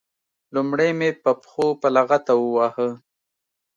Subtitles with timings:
[0.55, 2.87] لومړی مې په پښو په لغته وواهه.